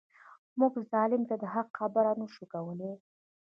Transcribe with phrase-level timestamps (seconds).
[0.59, 2.93] موږ ظالم ته د حق خبره نه شو کولای.